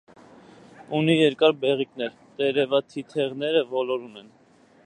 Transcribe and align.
Ունի 0.99 1.17
երկար 1.17 1.53
բեղիկներ, 1.65 2.17
տերևաթիթեղները 2.41 3.63
ոլորուն 3.77 4.21
են։ 4.25 4.37